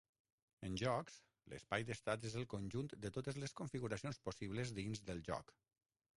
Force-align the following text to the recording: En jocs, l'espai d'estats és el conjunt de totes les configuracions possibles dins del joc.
En 0.67 0.77
jocs, 0.81 1.17
l'espai 1.53 1.85
d'estats 1.89 2.29
és 2.31 2.39
el 2.41 2.47
conjunt 2.55 2.91
de 3.05 3.13
totes 3.19 3.39
les 3.45 3.55
configuracions 3.61 4.21
possibles 4.31 4.75
dins 4.81 5.05
del 5.13 5.25
joc. 5.31 5.55